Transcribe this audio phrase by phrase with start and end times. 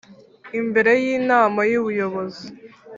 [0.59, 2.45] Imbere y Inama y Ubuyobozi